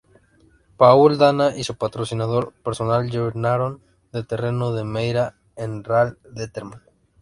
[0.77, 6.81] Paul Dana y su patrocinador personal llenaron de terreno de Meira en Rahal Letterman.